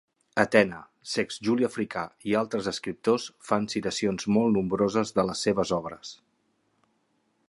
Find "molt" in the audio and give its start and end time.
4.39-4.53